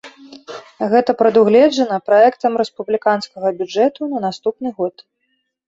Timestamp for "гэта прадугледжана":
0.93-1.99